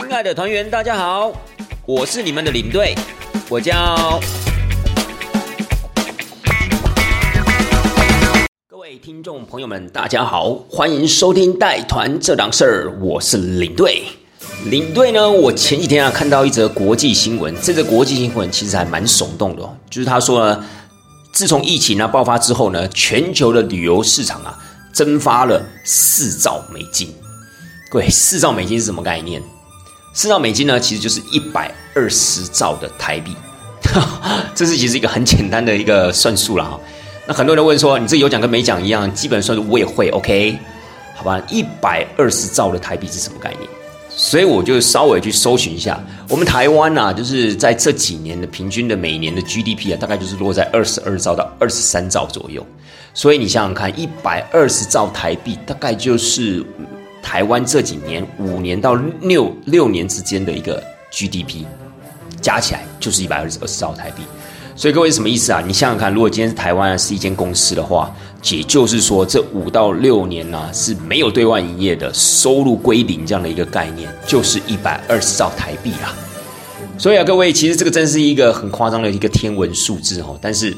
[0.00, 1.32] 亲爱的团员，大家好，
[1.84, 2.94] 我是你们的领队，
[3.48, 4.20] 我叫。
[8.68, 14.04] 各位听众朋友们，大家好，欢迎收听带团这档事儿，我是领队。
[14.66, 20.64] 领队呢，我前几天啊看到一则国际新闻，这则国际新闻其实还蛮耸动的，就是他说呢，
[21.32, 24.56] 自从疫情啊爆发之后呢，全球的旅游市场啊
[24.92, 27.12] 蒸发了四兆美金。
[27.90, 29.42] 各位，四兆美金是什么概念？
[30.18, 33.36] 四兆美金呢，其实就是一百二十兆的台币，
[34.52, 36.80] 这是其实一个很简单的一个算术了哈。
[37.24, 40.58] 那很多人问说，你这有讲跟没讲一样，基本算术我也会，OK？
[41.14, 43.70] 好吧，一百二十兆的台币是什么概念？
[44.08, 52.66] 所以我就稍微去搜寻一下，我们台湾呐，就是在这几年的平均的每年的 GDP 啊，大概就是落在二十二兆到二十三兆左右。
[53.14, 56.66] 所以你想想看，一百二十兆台币，大概就是。
[57.22, 61.64] 台湾这几年五年到六六年之间的一个 GDP
[62.40, 64.22] 加起来就是一百二十二十兆台币，
[64.76, 65.62] 所以各位什么意思啊？
[65.66, 68.14] 你想想看，如果今天台湾是一间公司的话，
[68.50, 76.14] 也就是说这五到六年呢是没有对外营业的，收入归零这样的一个概念，就是一百二十兆台币啦。
[76.96, 80.76] 所以啊，各位其实这个真是一个很夸张的一个天文数字哦，但是。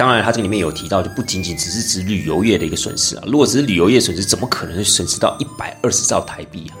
[0.00, 3.22] 当然，它这里面有提到，就不仅仅只是指旅游业的一个损失啊。
[3.26, 6.72] 如果只是旅游业损失，怎么可能损失到一百二十兆台币啊？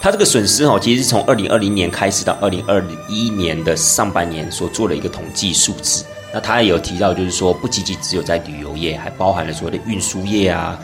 [0.00, 6.04] 它这个损失哦，其实是从二零二零年开始到二零二一年的上半年所做的一个统计数字。
[6.32, 10.78] 那它也有提到，就是说不仅仅只有在旅游业，还包含了所谓的运输业啊、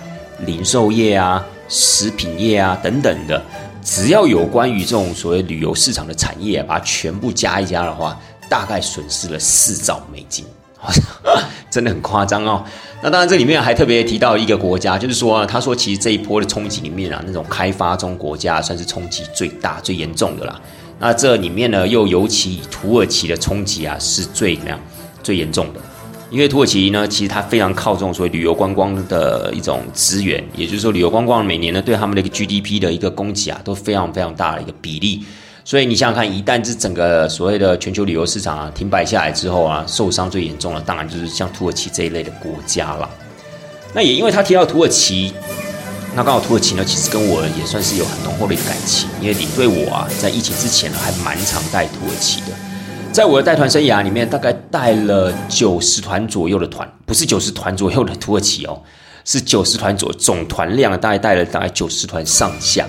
[0.44, 3.40] 零售业啊、食品业啊等等的，
[3.84, 8.20] 只要有关于这种所谓旅游市场的产业，把它全部加一加的话，
[8.50, 10.44] 大概损失了四兆美金。
[11.70, 12.64] 真的很夸张哦。
[13.02, 20.60] 那当然，这里面还特别提到一个国家，就是说啊，他说其实这一波的冲击里面啊，那种开发中国家算是冲击最大、最严重的啦。
[20.98, 24.80] 那这里面呢，又尤其以土耳其的冲击啊，是最怎么样、
[25.22, 25.80] 最严重的。
[26.30, 35.22] 因为土耳其呢，其实它非常靠重所谓旅游观光的一种资源，也就是说，旅游观光每年呢，对他们的一个 GDP 的一个供给啊，都非常非常大的一个比例。
[35.68, 43.06] 所以你想想看，一旦这整个所谓的全球旅游市场啊停摆下来之后啊，受伤最严重的当然就是像土耳其这一类的国家了。
[43.92, 45.34] 那也因为他提到土耳其，
[46.16, 52.46] 那刚好土耳其呢，其实跟我也算是有很浓厚的一个感情，因为领队我啊，在疫情之前呢，还蛮常带土耳其的。
[53.12, 58.80] 在我的带团生涯里面，大概带了九十团左右的团，不是九十团左右的土耳其哦，
[59.22, 62.86] 是九十团左总团量，大概带了大概九十团上下。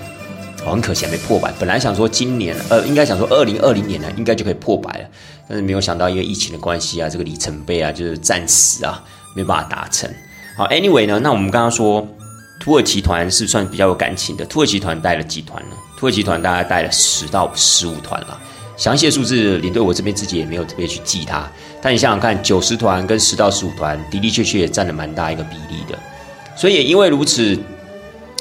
[0.64, 5.08] 很可惜还没破百，本来想说今年，呃，应该想说二零二零年呢，应该就可以破百了，
[5.48, 9.02] 但是没有想到因为疫情的关系啊，这个里程碑啊，就是暂时啊
[9.34, 10.08] 没办法达成。
[10.56, 12.06] 好，Anyway 呢，那我们刚刚说
[12.60, 15.76] 土耳其团是算比较有感情的，土耳其团带了几团呢？
[15.98, 18.38] 土耳其团大概带了十到十五团了，
[18.76, 21.50] 详细的数字领队我这边自己也没有特别去记它，
[21.82, 25.98] 但你想想看，九十团跟十到十五团的的确确也占了蛮大一个比例的，
[26.54, 27.58] 所以也因为如此。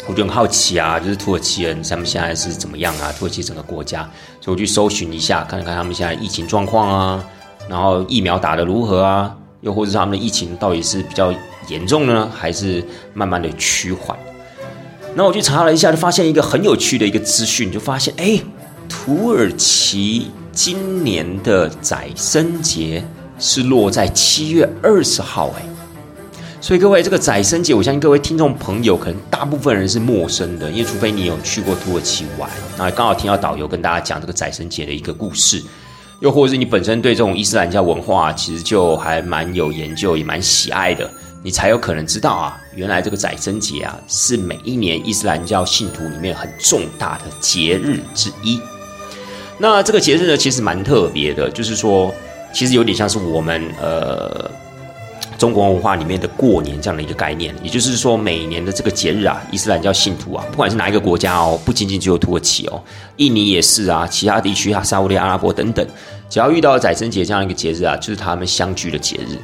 [0.07, 3.11] 我就很好奇啊，就是土耳其人他们现在是怎么样啊？
[3.19, 4.01] 土耳其整个国家，
[4.41, 7.23] 所以我去搜寻一下，看看他们现在疫情状况啊，
[7.69, 9.35] 然后疫苗打得如何啊？
[9.61, 11.33] 又或者他们的疫情到底是比较
[11.67, 12.83] 严重呢，还是
[13.13, 14.17] 慢慢的趋缓？
[15.15, 18.41] 那我去查了一下，就发现一个很有趣的一个资讯，就发现哎，
[18.87, 23.03] 土耳其今年的宰牲节
[23.37, 25.63] 是落在七月二十号，哎。
[26.61, 35.63] 所以各位，这个宰生节，我相信各位听众朋友可能大部分人是陌生的，因为除非你有去过土耳其玩，那刚好听到导游跟大家讲这个宰生节的一个故事，
[36.19, 41.09] 又或者是你本身对这种伊斯兰教文化其实就还蛮有研究，也蛮喜爱的，
[41.41, 48.59] 你才有可能知道啊，原来这个宰生节啊是每一年伊斯兰教信徒里面很重大的节日之一。
[49.57, 52.13] 那这个节日呢，其实蛮特别的，就是说，
[52.53, 54.51] 其实有点像是我们呃。
[55.39, 62.83] 中国文化里面的过年这样的一个概念，也就是说，每年的这个节日啊，伊斯兰教信徒啊，不管是哪一个国家哦，不仅仅只有土耳其哦，
[63.15, 65.87] 印尼也是啊，其他地区啊，沙特阿拉伯等等，
[66.29, 69.39] 只要遇到宰生节这样一个节日啊，就是他们相聚的节日。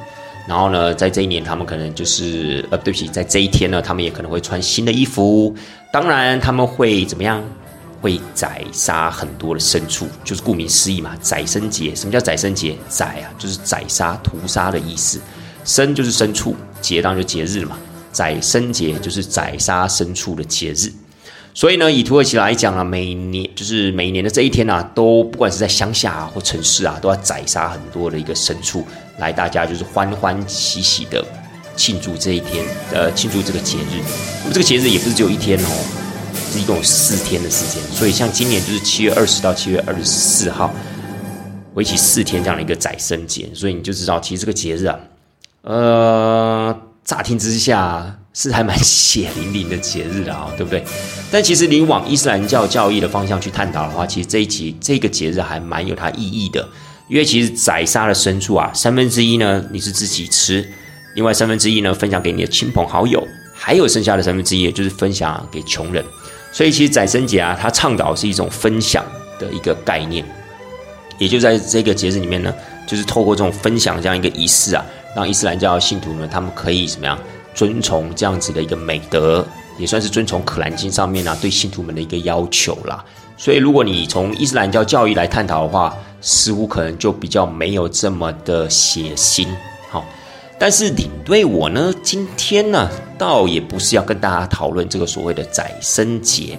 [0.45, 5.55] 然后呢，在这一年，他们可能就是呃，对不起，在这一天呢，他们也可能会穿新的衣服。
[5.91, 7.41] 当然，他们会怎么样？
[8.01, 11.95] 会宰杀很多的牲畜，就是顾名思义嘛，宰生节。
[11.95, 12.75] 什么叫宰生节？
[12.87, 15.19] 宰啊，就是宰杀、屠杀的意思。
[15.65, 17.77] 生就是牲畜，节当然就节日嘛。
[18.13, 20.89] 宰牲节就是宰杀牲畜的节日。
[21.53, 28.85] 所以呢，以土耳其来讲啊，每年就是每年的这一天啊，都不管是在乡下啊或城市啊，都要宰杀很多的一个牲畜，
[29.19, 31.25] 来大家就是欢欢喜喜的
[31.77, 34.01] 庆祝这一天，呃，庆祝这个节日。
[34.43, 35.85] 那么这个节日也不是只有一天哦，
[36.57, 40.73] 一共有四天的时间，所以像今年就是七月二十到七月二十四号，
[41.75, 44.99] 为期四天这样的一个宰牲节，所以你就知道，其实这个节日啊，
[45.65, 50.83] 呃，乍听之下是还蛮血淋淋的节日的啊，对不对？
[51.31, 56.67] 但其实你往伊斯兰教教义的方向去探讨的话，其实这一集这个节日还蛮有它意义的，
[57.09, 60.63] 因为其实宰杀的牲畜啊，三分之一呢你是自己吃，
[61.15, 63.27] 另外三分之一呢分享给你的亲朋好友。
[63.57, 66.03] 还有剩下的三分之一，就是分享给穷人。
[66.51, 69.03] 所以其实宰牲节啊，它倡导是一种分享
[69.39, 70.23] 的一个概念，
[71.17, 72.53] 也就在这个节日里面呢，
[72.85, 74.85] 就是透过这种分享这样一个仪式啊，
[75.15, 77.17] 让伊斯兰教信徒呢他们可以怎么样
[77.53, 79.43] 遵从这样子的一个美德，
[79.79, 83.03] 也算是遵从可兰经上面啊对信徒们的一个要求啦。
[83.37, 89.47] 所以如果你从伊斯兰教教义来探讨的话，似乎可能就比较没有这么的血腥。
[89.89, 90.05] 好
[90.57, 96.57] 但是领队我呢，今天呢，倒也不是要跟大家讨论这个所谓的宰生节，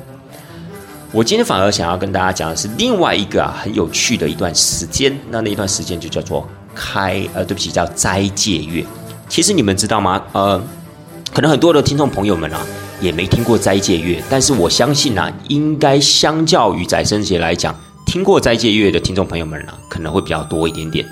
[1.13, 8.85] 我今天反而想要跟大家讲的是另外一个啊很有趣的一段时间，那那一段时间就叫做开呃，对不起，叫斋戒月。
[9.29, 10.23] 其实你们知道吗？
[10.33, 10.63] 呃，
[11.35, 12.61] 可能很多的听众朋友们啊，
[13.01, 17.75] 也没听过斋戒月，但是我相信啊，应该相较于宰生节来讲，
[18.05, 21.05] 听过斋戒月的听众朋友们呢，可能会比较多一点点。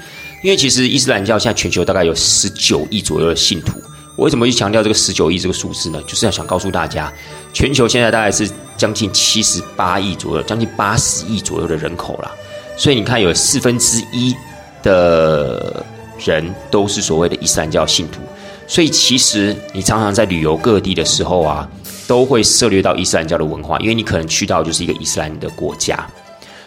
[0.42, 3.80] 因为其实伊斯兰教现在全球大概有十九亿左右的信徒，
[4.14, 6.00] 我为什么去强调这个十九亿这个数字呢？
[6.06, 7.10] 就是要想告诉大家，
[7.52, 12.30] 全球现在大概是将近七十八亿左右，将近八十亿左右的人口啦。
[12.76, 14.36] 所以你看，有四分之一
[14.84, 15.84] 的
[16.24, 18.20] 人都是所谓的伊斯兰教信徒。
[18.68, 21.68] 所以其实你常常在旅游各地的时候啊，
[22.06, 26.06] 都会涉猎到伊斯兰教的文化，因为你可能去到就是一个伊斯兰的国家，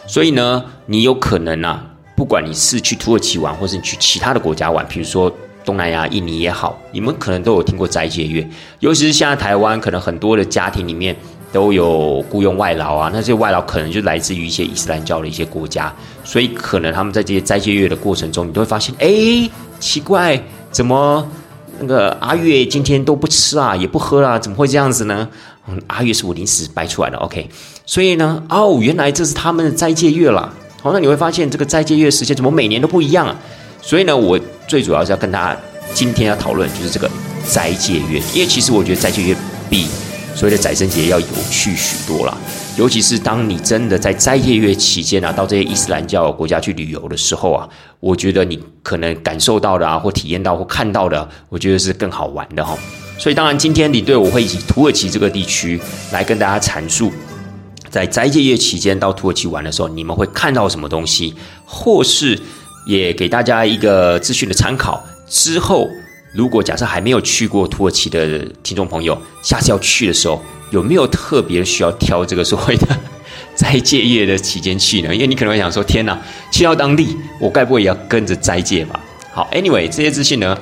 [0.06, 1.84] 所以呢，你有可能啊。
[2.14, 5.32] 不管你是去土耳其玩，或是你去其他的国家玩，比如说
[5.64, 8.44] 东南亚、印尼也好，你们可能都有听过斋戒月。
[8.80, 11.14] 尤其是现在台湾，可能很多的家庭里面
[11.52, 15.92] 都有雇佣外劳啊，那这些外劳可能就来自于一些伊斯兰教的一些国家，
[16.24, 19.50] 所以可能他们在这些斋戒月的过程中，你都会发现，哎，
[19.80, 20.40] 奇怪，
[20.70, 21.26] 怎么
[21.80, 25.28] 那个阿月今天都不吃啊，也不喝啦，怎么会这样子呢？
[25.68, 27.48] 嗯，阿月是我临时掰出来的，OK。
[27.86, 30.52] 所以呢，哦，原来这是他们的斋戒月了。
[30.82, 33.34] 好，那你会发现这个斋戒月时间怎么每年都不一样啊？
[33.80, 35.60] 所以呢，我最主要是要跟大家
[35.94, 37.10] 今天要讨论就是这个
[37.46, 39.36] 斋戒月，因为其实我觉得斋戒月
[39.70, 39.86] 比
[40.38, 42.38] 所谓的宰生节要有趣许多啦。
[42.76, 47.68] 尤其是当你真的在斋戒月期间啊，到这些伊斯兰教国家去旅游的时候啊，
[47.98, 52.78] 我觉得你可能感受到的啊，或体验到或看到的，我觉得是更好玩的哈。
[53.18, 55.80] 所以当然今天你对我会以土耳其这个地区
[56.12, 57.10] 来跟大家阐述。
[57.90, 61.34] 在斋戒月期间到土耳其玩的时候，你们会看到什么东西？
[61.64, 62.38] 或是
[62.86, 65.02] 也给大家一个资讯的参考。
[65.28, 65.88] 之后，
[66.38, 70.40] 如果假设还没有去过土耳其的听众朋友，下次要去的时候，
[70.70, 72.86] 有没有特别需要挑这个所谓的
[73.56, 75.12] 斋戒月的期间去呢？
[75.12, 76.16] 因为你可能会想说：“天哪，
[76.52, 79.00] 去到当地，我该不会也要跟着斋戒吧？”
[79.34, 80.56] 好，Anyway，这些资讯呢，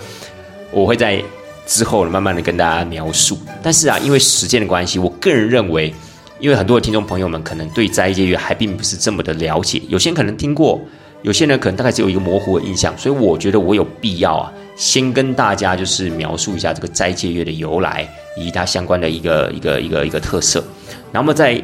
[0.70, 1.22] 我会在
[1.66, 3.38] 之后慢慢的跟大家描述。
[3.62, 5.92] 但是啊，因为时间的关系，我个人认为。
[6.38, 10.78] 因为很多的听众朋友们可能对斋戒月还并不是这么的了解，有些人可能听过，
[11.26, 20.62] 有些人可能大概只有一个模糊的印象，所以我觉得我有必要啊，先跟大家就是描述一下这个斋戒月的由来以及它相关的一个一个一个一个特色。
[21.10, 21.60] 那么在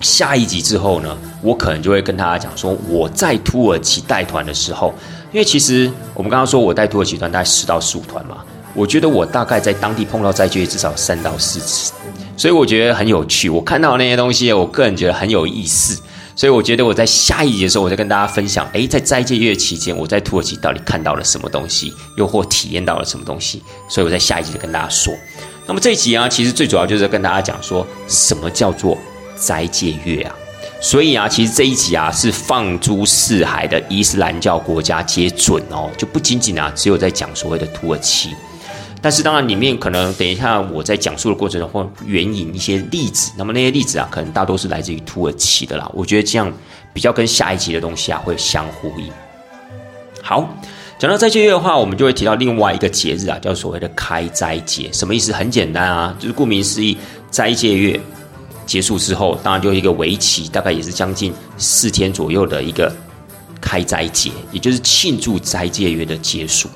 [0.00, 4.94] 下一集之后呢，我可能就会跟大家讲说我在土耳其带团的时候，
[5.32, 8.38] 因为其实我们刚刚说我带土耳其团大概十到十五团嘛，
[8.72, 11.92] 我觉得我大概在当地碰到斋戒月至少三到四次。
[12.38, 16.00] 所以我觉得很有趣，我看到那些东西，我个人觉得很有意思。
[16.38, 23.60] 所以我觉得我在下一集的时候，我再跟大家分享，诶，在斋戒月期间，我在土耳其到底看到了什么东西，又或体验到了什么东西。
[23.88, 25.12] 所以我在下一集就跟大家说。
[25.66, 28.96] 那么这一集啊，其实最主要就是跟大家讲说什么叫做
[29.34, 30.34] 斋戒月啊。
[30.80, 38.30] 所以啊，其实这一集啊是放诸四海的伊斯兰教国家皆准哦，就不仅仅啊只有在讲所谓的土耳其。
[39.00, 45.88] 但是当然，里面可能等一下我在讲述的过程中会援引一些例子，那么那些例子啊，可能大多是来自于土耳其的啦。
[45.94, 46.52] 我觉得这样
[46.92, 49.08] 比较跟下一集的东西啊会相呼应。
[50.22, 50.52] 好，
[50.98, 54.90] 讲到斋戒月的话，我们就会提到另外一个节日啊，叫所谓的开斋节。
[54.92, 55.32] 什么意思？
[55.32, 56.98] 很简单啊，就是顾名思义，
[57.30, 57.98] 斋戒月
[58.66, 62.92] 结束之后，当然就一个为期大概也是将近四天左右的一个
[63.60, 66.68] 开斋节，也就是庆祝斋戒月的结束。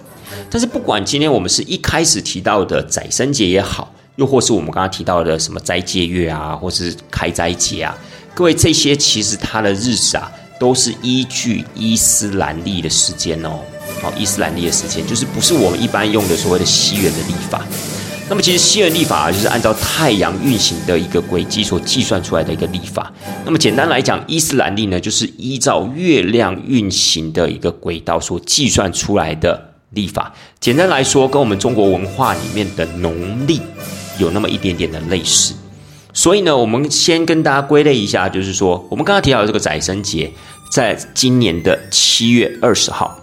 [0.52, 7.97] 但是不管今天我们是一开始提到的宰生节也好，又或是我们刚刚提到的什么斋戒月啊，或是开斋节啊，
[8.35, 10.30] 各位这些其实它的日子啊，
[10.61, 13.61] 都是依据伊斯兰历的时间哦，
[14.02, 17.64] 好，伊斯兰历的时间就是不是我们一般用的所谓的西元的历法。
[18.28, 23.11] 那么其实西元历法就是按照太阳运行的一个轨迹所计算出来的一个历法。
[23.47, 30.33] 那么简单来讲，伊斯兰历呢，就是依照月亮运行的一个轨道所计算出来的历法。
[30.61, 33.61] 简单来说，跟我们中国文化里面的农历
[34.19, 35.55] 有那么一点点的类似。
[36.13, 40.31] 所以呢，我们先跟大家归类一下，就是说，我们刚刚提到的这个宰生节，
[40.71, 43.17] 在今年的七月二十号，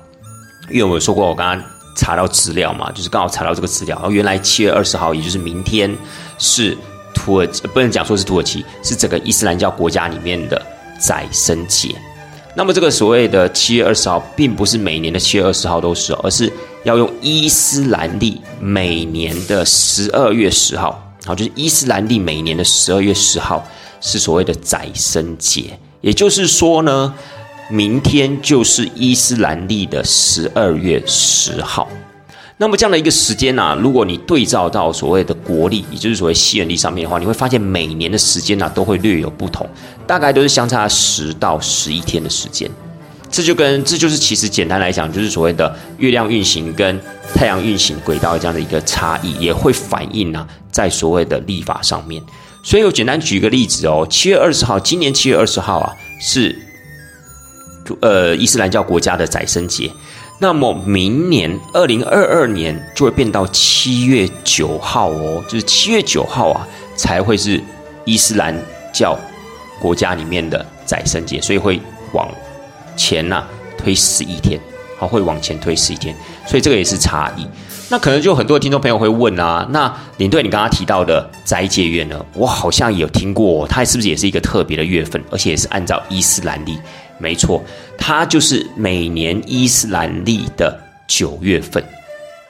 [0.70, 1.66] 因为我有说过，我刚刚。
[1.96, 3.94] 查到资料嘛，就是刚好查到这个资料。
[3.98, 5.94] 然后原来七月二十号，也就是明天，
[6.38, 6.78] 是
[7.14, 10.66] 土耳其不能讲说是土耳其，是整个伊斯兰教国家里面的
[10.98, 11.94] 宰生节。
[12.56, 16.52] 那么这个所谓的七月二十号，并不是每年的七月二十号都是，而是
[16.84, 21.14] 要用伊斯兰历每年的十二月十号。
[21.26, 23.66] 好，就是伊斯兰历每年的十二月十号
[24.02, 25.80] 是所谓的宰牲节。
[26.02, 27.14] 也就是说呢。
[27.72, 31.88] 明天就是伊斯兰历的十二月十号，
[32.62, 39.66] 那么这样的一个时间呢，如果你对照到所谓的国历，也就是所谓西元历上面的话，你会发现每年的时间呢都会略有不同，
[40.06, 42.70] 大概都是相差十到十一天的时间。
[43.32, 47.00] 这就跟这就是其实简单来讲，就是所谓的月亮运行跟
[47.34, 52.22] 太阳运行轨道这样的一个差异，也会反映呢在所谓的历法上面。
[52.66, 56.54] 所以我简单举一个例子哦，七月二十号，今年七月二十号啊是。
[58.02, 59.90] 呃，伊斯兰教国家的宰生节，
[60.42, 66.66] 那么明年二零二二年就会变到七月九号哦，就是七月九号啊
[66.96, 67.62] 才会是
[68.06, 68.56] 伊斯兰
[68.94, 69.20] 教
[69.82, 71.80] 国家里面的宰牲节，所以会
[72.14, 72.30] 往
[72.96, 73.46] 前呐
[73.78, 74.58] 推十一天，
[74.98, 76.16] 好，会往前推十一天，
[76.48, 77.46] 所以这个也是差异。
[77.92, 86.78] 那可能就很多听众朋友会问啊，那领队你刚刚提到的斋戒月呢，我好像有听过，它是不是也是一个特别的月份，而且也是按照伊斯兰历？
[87.18, 87.64] 没错，
[87.98, 91.84] 它就是每年伊斯兰历的九月份。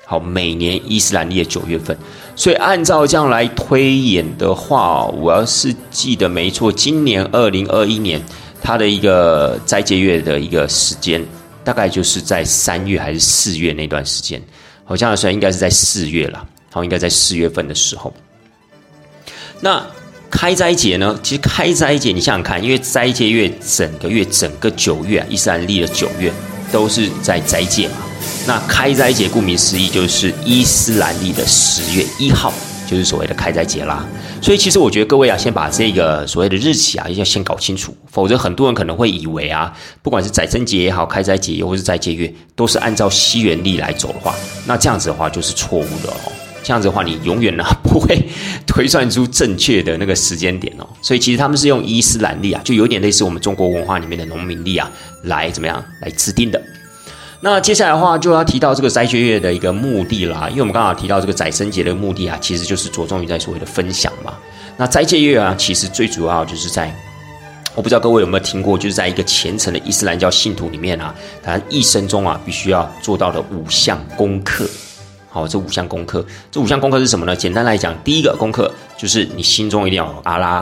[0.06, 1.96] 好，每年伊斯兰历的九月份，
[2.36, 8.20] 所以按照这样来推演的话，我要是记得没错，今年二零二一年
[8.62, 11.24] 它的一个斋戒月的一个时间，
[11.64, 14.42] 大概就是在三月还是四月那段时间，
[14.90, 16.44] 好像算应该是在四月了。
[16.72, 18.12] 好，应该在四月份的时候。
[19.62, 19.86] 那。
[20.32, 21.20] 开斋节呢？
[21.24, 26.32] 其实开斋节，你想想看，因为斋戒月整个月、整个九月啊，伊斯兰历的九月
[26.72, 27.96] 都是在斋戒嘛。
[28.46, 32.54] 那开斋节顾名思义，就是伊斯兰历的十月一号，
[32.88, 34.06] 就是所谓的开斋节啦。
[34.42, 44.34] 所以其实我觉得各位啊，先把这个所谓的日期啊，要先搞清楚，否则很多人可能会以为啊，不管是宰生节也好，开斋节又或是斋戒月，都是按照西元历来走的话，
[44.66, 46.32] 那这样子的话就是错误的哦。
[46.62, 48.18] 这样子的话，你永远呢不会
[48.68, 50.88] 推算出正确的那个时间点哦。
[51.02, 54.90] 所以其实他们是用伊斯兰历啊，就有点类似我们中国文化里面的农民历啊，
[55.24, 56.62] 来怎么样来制定的。
[57.42, 64.34] 那接下来的话就要提到这个斋戒月的一个目的啦，因为我们刚好提到这个宰生节的目的啊，其实就是着重于在所谓的分享嘛。
[64.76, 66.94] 那斋戒月啊，其实最主要就是在，
[67.76, 74.70] 我不知道各位有没有听过，就是在一个虔诚的伊斯兰教信徒里面啊，他一生中啊必须要做到的五项功课。
[75.30, 77.34] 好，这五项功课，这五项功课是什么呢？
[77.34, 80.60] 简单来讲，第一个功课就是你心中一定要有阿拉，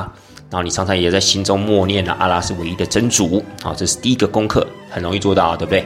[0.50, 3.44] 然后你常常也在心中默念啊，阿拉是唯一的真主。
[3.64, 5.84] 好，这是第一个功课，很容易做到，对不对？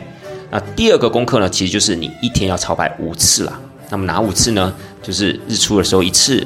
[0.52, 3.60] 那第二个功课呢，其实就是你一天要朝拜五次啦。
[3.90, 4.74] 那么哪五次呢？
[5.02, 6.46] 就是日出的时候一次，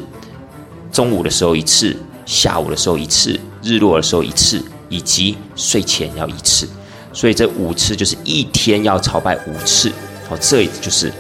[0.91, 1.95] 中午的时候一次，
[2.25, 6.69] 下午的时候一次，日落的时候一次，以及睡前要一次。
[7.11, 9.91] 所以这五次就是一天要朝拜五次。
[10.29, 11.11] 好，这就是。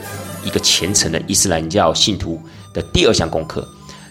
[0.43, 2.39] 一个虔诚的伊斯兰教信徒
[2.71, 3.67] 的第二项功课，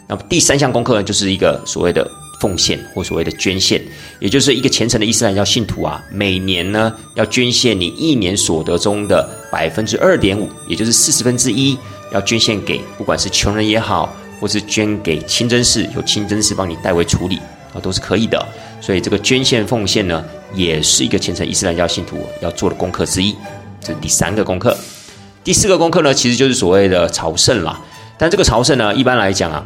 [0.09, 2.05] 那么第三项功课呢，就是一个所谓的
[2.41, 3.83] 奉献或所谓的捐献，
[4.19, 11.77] 也就是一个虔诚的伊斯兰教信徒啊，每年呢要捐献你一年所得中的百分之二点五，也就是四十分之一，
[12.13, 17.39] 要捐献给不管是穷人也好，或是捐给清真寺，有清真寺帮你代为处理
[17.73, 18.47] 啊，都是可以的。
[18.81, 20.23] 所以这个捐献奉献呢，
[20.55, 23.35] 也是一个虔诚伊斯兰教信徒要做的功课之一，
[23.81, 24.77] 这是第三个功课。
[25.43, 27.81] 第四个功课呢，其实就是所谓的朝圣啦。
[28.19, 29.65] 但这个朝圣呢，一般来讲啊，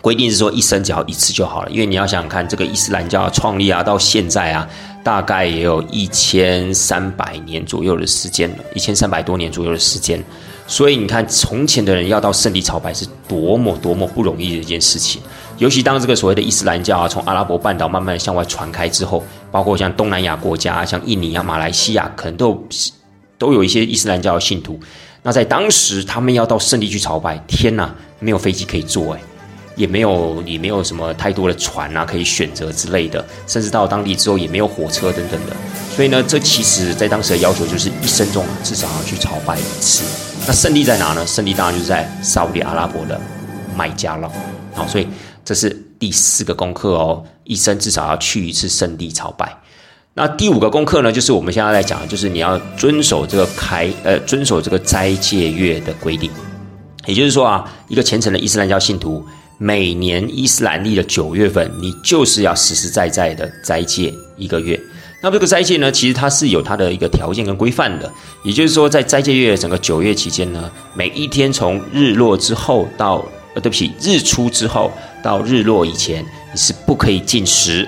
[0.00, 1.70] 规定是说一生只要一次就好了。
[1.70, 4.68] 因为你要想想看，这个伊斯兰教创立啊，到现在啊，
[5.02, 10.22] 大概也有一千三百年左右的时间了，一千三百多年左右的时间。
[10.66, 15.20] 所以你看，从前的人要到圣地朝拜是多么多么不容易的一件事情。
[15.58, 22.66] 尤其当这个所谓的伊斯兰教啊，从阿拉伯半岛慢慢向外传开之后，包括像东南亚国家，像印尼啊、马来西亚，可能都。
[23.40, 24.78] 都有一些伊斯兰教的信徒，
[25.22, 29.20] 那在当时他们要到圣地去朝拜，天哪，没有飞机可以坐，哎，
[29.80, 35.56] 也没有也没有什么太多的船啊可以选择之类的，甚至到当地之后也没有火车等等的，
[35.96, 40.04] 所以呢，这其实在当时的要求就是一生中至少要去朝拜一次。
[40.46, 41.26] 那圣地在哪呢？
[41.26, 43.18] 圣地当然就是在沙特阿拉伯的
[43.74, 44.30] 麦加了。
[44.74, 45.08] 好，所以
[45.44, 49.50] 这是第四个功课哦，一生至少要去一次圣地朝拜。
[50.12, 56.30] 那第五个功课呢，就是我们现在在讲，就是你要遵守这个开呃遵守这个斋戒月的规定。
[57.06, 59.24] 也就是说啊，一个虔诚的伊斯兰教信徒，
[59.62, 64.80] 每年伊斯兰历的九月份，你就是要实实在在的斋戒一个月。
[65.20, 68.10] 那这个斋戒呢，其实它是有它的一个条件跟规范的。
[68.42, 73.22] 也就是说，在斋戒月整个九月期间呢，每一天从日落之后到
[73.54, 74.90] 呃，对不起，日出之后
[75.22, 77.86] 到日落以前，你是不可以进食，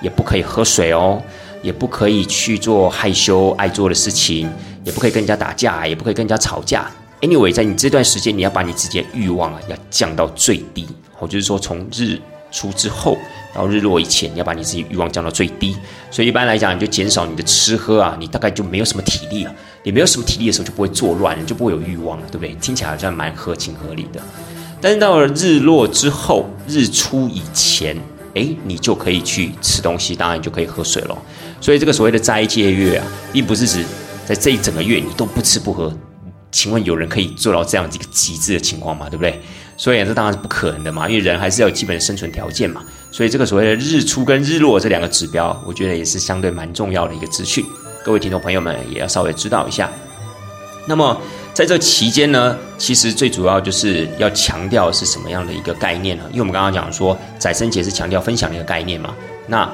[0.00, 1.20] 也不可以喝水哦，
[1.62, 4.48] 也不可以去做害羞爱做的事情，
[4.84, 6.88] 也不可以跟人家打架，也不可以跟人家吵架。
[7.20, 10.86] Anyway，在你这段时间，你要把你自己的欲望啊，要降到最低。
[11.18, 12.18] 哦，就是说从日
[12.50, 13.16] 出之后。
[13.54, 15.74] 到日落以前，你要把你自己欲望降到最低。
[16.10, 19.54] 所以一般来讲，你就减少你的吃喝啊，你大概就没有什么体力了。
[19.82, 22.54] 你没有什么体力的时候，就不会作乱，你就不会有欲望了，对不对？
[22.56, 24.20] 听起来好像蛮合情合理的。
[24.78, 27.96] 但是到了日落之后，日出以前，
[28.34, 31.16] 哎，你就可以去吃东西，当然就可以喝水了。
[31.58, 33.82] 所以这个所谓的斋戒月啊，并不是指
[34.26, 35.90] 在这一整个月你都不吃不喝。
[36.56, 39.10] 请问有人可以做到这样一个极致的情况吗？
[39.10, 39.38] 对不对？
[39.76, 42.82] 所以这当然是不可能的嘛，因为人还是要有基本的生存条件嘛。
[43.12, 47.62] 所以这个所谓的日出跟日落这两个指标，我觉得也是相对蛮重要的一个资讯，
[48.02, 49.92] 各位听众朋友们也要稍微知道一下。
[50.86, 51.20] 那么
[51.52, 56.24] 在这期间呢，其实最主要就是要强调是什么样的一个概念呢？
[56.30, 59.14] 因为我们刚刚讲说宰生节是强调分享的一个概念嘛，
[59.46, 59.70] 那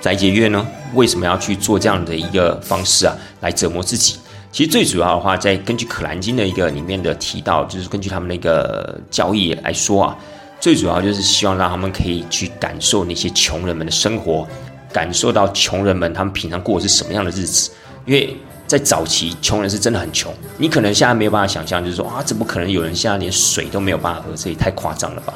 [0.00, 4.16] 斋节月呢，为什么要去做这样的一个方式啊，来折磨自己？
[4.54, 10.16] 其实最主要的话，在根据《可兰经》的一个里面的提到，就是根据他们那个教义来说啊，
[10.60, 14.46] 最主要就是希望让他们可以去感受那些穷人们的生活，
[14.92, 17.68] 感受到穷人们他们平常过的是什么样的日子。
[18.06, 24.36] 因为在早期，穷人是真的很穷，你可能现在没有办法想象，就是说啊，怎么可能有人现在连水都没有办法喝？
[24.36, 25.34] 这也太夸张了吧？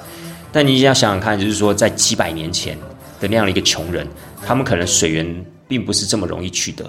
[0.52, 2.78] 但你想想看，就是说在几百年前
[3.18, 4.06] 的那样的一个穷人，
[4.46, 6.88] 他们可能水源并不是这么容易取得。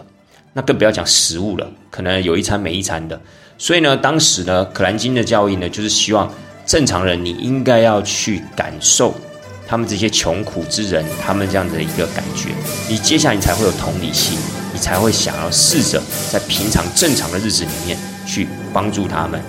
[0.54, 3.20] 那更不要讲食物了，可能有一餐没一餐的。
[3.58, 6.34] 所以呢，当时呢，《可兰经》的教义呢，就是希望
[6.66, 9.14] 正常人你应该要去感受
[9.68, 12.50] 他们这些穷苦之人他们这样的一个感觉，
[12.90, 14.38] 你接下来你才会有同理心，
[14.74, 19.42] 你才会想要试着在平常正常的日子里面去帮助他们，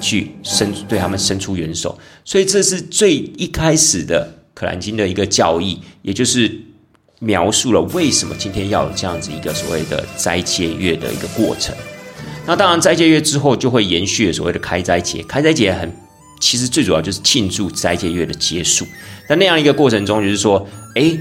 [0.00, 1.98] 去伸对他们伸出援手。
[2.24, 6.71] 所以这是最一开始的《可兰经》的一个教义，也就是。
[7.24, 11.72] 描述了为什么今天要有这样子一个所谓的斋戒月的一个过程。
[12.44, 15.22] 那当然，斋戒月之后就会延续所谓的开斋节。
[15.22, 15.90] 开斋节很，
[16.40, 18.84] 其实最主要就是庆祝斋戒月的结束。
[19.28, 21.16] 在那样一个过程中，就是说，哎，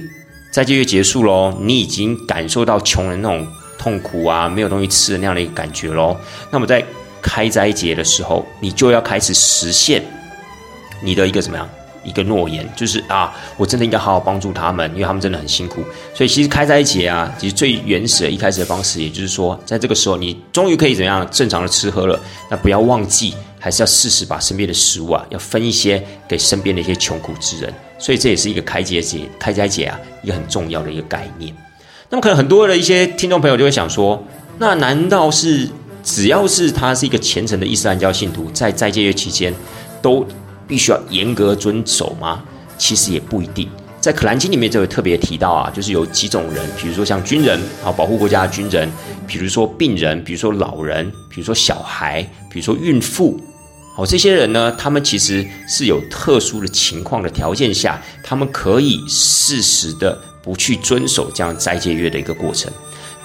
[0.52, 6.18] 斋戒月结束喽，你已经感受到穷人那种痛苦啊，没有东西吃的那样的一个感觉喽。
[6.50, 6.84] 那么在
[7.22, 10.04] 开斋节的时候，你就要开始实现
[11.04, 11.70] 你的一个怎么样？
[12.04, 15.84] 一个诺言就是啊，我真的应该好好帮助他们，因为他们真的很辛苦。
[16.14, 22.20] 所以其实开斋节啊，其实最原始的一开始的方式，也就是说，在这个时候你终于可以怎样正常的吃喝了。
[22.50, 27.74] 那不要忘记，还是要适时把身边的食物啊，要分一些给身边的一些穷苦之人。
[28.00, 31.56] 所以这也是一个开节节、开斋节啊，一个很重要的一个概念。
[32.10, 34.22] 那么可能很多的一些听众朋友就会想说，
[34.58, 35.70] 那难道是
[36.04, 39.54] 只要是他是一个虔诚的伊斯兰教信徒，在斋戒月期间
[40.02, 40.26] 都？
[40.72, 42.42] 必须要严格遵守吗？
[42.78, 43.68] 其实也不一定。
[44.00, 48.88] 在《可兰经》里面就有特别提到啊，就是有几种人，比如说像军人啊，保护国家的军人；，
[49.28, 53.38] 比如说病人，比如说老人，比如说小孩，比如说孕妇。
[53.94, 62.72] 好，这些人呢，他们其实是有特殊的情况的条件下，他们可以适时的不去遵守这样斋戒月的一个过程。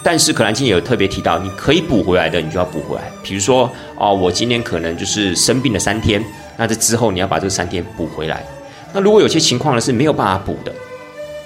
[0.02, 3.10] 但是《可兰经》也有特别提到，你可以补回来的，你就要补回来。
[3.22, 6.22] 比如说，哦，我今天可能就是生病了三天。
[6.56, 8.44] 那这之后你要把这三天补回来。
[8.92, 10.72] 那如果有些情况呢是没有办法补的，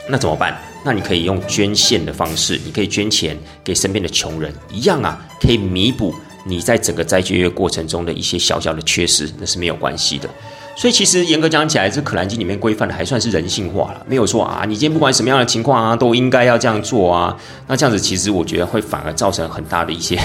[0.08, 0.56] 那怎么办？
[0.84, 6.14] 那你可以用捐献的方式，你可以捐钱给身边的穷人，一样啊，可以弥补
[6.46, 10.28] 你在整个斋戒月过程中的一些小小的缺失，那是没有关系的。
[10.76, 17.36] 所以其实严格讲起来，这《可兰经》里面规范的还算是人性化了，没有说啊，你今天不管什么样的情况啊，都应该要这样做啊。
[17.66, 20.18] 那这样子其实我觉得会反而造成很大的一些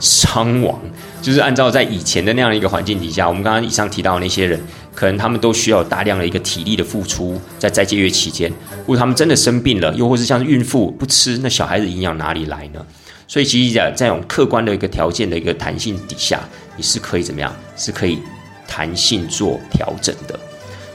[0.00, 0.78] 伤亡。
[1.22, 4.60] 就是按照在以前的那样一个环境底下，我们刚刚以上提到的那些人，
[4.94, 12.84] 可能他们都需要大量的一个体力的付出，在斋戒月期间，如果他们真的生病了，又或是像孕妇不吃，那小孩子营养哪里来呢？
[13.26, 16.40] 所以其实在这种客观的一个条件的一个弹性底下，
[16.76, 17.50] 你是可以怎么样？
[17.76, 18.18] 是可以。
[18.72, 20.38] 弹性做调整的，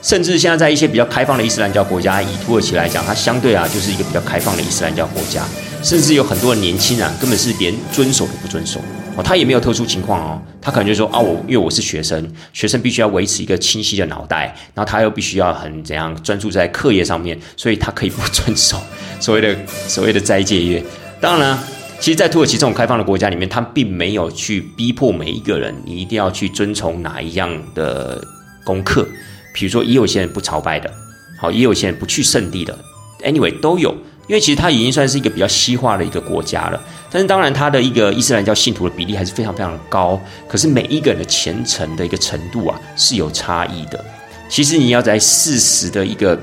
[0.01, 5.45] 甚至现在在一些比较开放的伊斯兰教国家，以土耳其来讲，它相对啊就是一个比较开放的伊斯兰教国家，
[5.83, 8.79] 甚至有很多年轻人根本是连遵守都不遵守。
[9.15, 18.79] 哦，他也没有特殊情况哦，他可能就说啊，我因为我是学生，学生必须要维持一个清晰的脑袋，然后他又必须要很怎样专注在课业上面，所以他可以不遵守
[19.19, 19.55] 所谓的
[19.87, 20.83] 所谓的斋戒月。
[21.19, 21.63] 当然了，
[21.99, 28.23] 其实，在土耳其这种开放的国家里面，他并没有去逼迫每一个人你一定要去遵从哪一样的
[28.63, 29.07] 功课，
[29.53, 30.91] 比如说，也有些人不朝拜的，
[31.39, 32.77] 好，也有些人不去圣地的
[33.23, 33.95] ，anyway 都有。
[34.27, 40.21] 因为其实它已经算是一个比较西化的一个国家了，但是当然它的一个伊斯兰教信徒的比例还是非常非常高。
[40.49, 44.03] 可是每一个人的虔诚的一个程度啊是有差异的。
[44.49, 46.37] 其实你要在适时的一个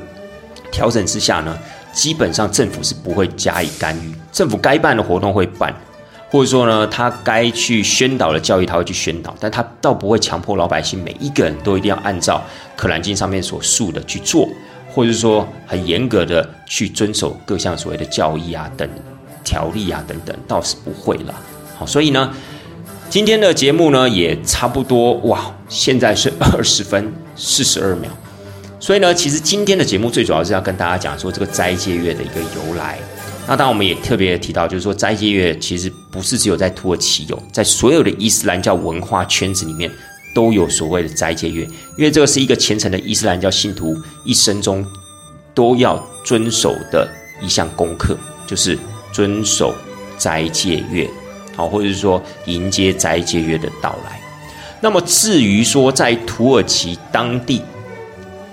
[0.72, 1.58] 调整之下呢，
[1.94, 4.12] 基本上政府是不会加以干预。
[4.32, 5.74] 政府该办的活动会办，
[6.28, 12.42] 或者说呢，他该去宣导的教育他会去宣导，但他倒不会强迫老百姓每一个人都一定要按照
[12.78, 14.48] 《可兰经》上面所述的去做。
[14.92, 18.88] 或者说很严格的去遵守各项所谓的教义啊等
[19.42, 21.34] 条例啊等等，倒是不会了。
[21.76, 22.32] 好，所以呢，
[23.10, 28.08] 今天的节目呢也差不多哇，现在是 二十分四十二秒。
[28.84, 32.98] 所以呢，其实今天的节目最主要是要跟大家讲说这个斋戒月的一个由来。
[33.46, 39.90] 那当然我们也特别提到，就是说斋戒月其实不是只有在土耳其有，在所有的伊斯兰教文化圈子里面。
[40.34, 41.62] 都有所谓的斋戒月，
[41.96, 44.84] 因为这个是一个虔诚的伊斯兰教信徒一生中
[45.54, 47.08] 都要遵守的
[47.40, 48.76] 一项功课，就是
[49.12, 49.72] 遵守
[50.18, 51.08] 斋戒月，
[51.54, 54.20] 好，或者是说迎接斋戒月的到来。
[54.80, 57.62] 那么至于说在土耳其当地，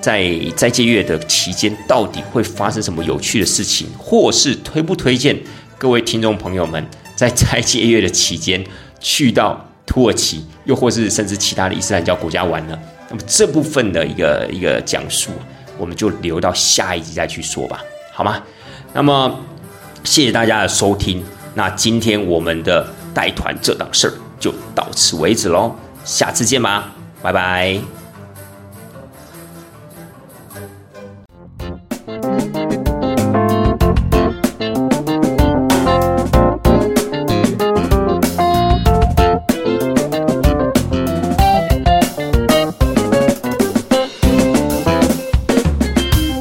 [0.02, 5.38] 在斋戒月的期间，到底会发生什么有趣的事情，或是推不推荐
[5.78, 6.86] 各位听众朋友们
[7.16, 8.64] 在斋戒月的期间
[9.00, 9.68] 去到？
[9.84, 12.80] 土耳其，又或是甚至其他的伊斯兰教国家玩呢？
[13.10, 15.32] 那么这部分的一个一个讲述，
[15.78, 17.84] 我们就留到下一集再去说吧，
[18.14, 18.42] 好吗？
[18.94, 19.38] 那么
[20.06, 21.22] 谢谢大家的收听，
[21.56, 28.01] 那今天我们的带团这档事儿就到此为止喽，下次见吧，拜拜。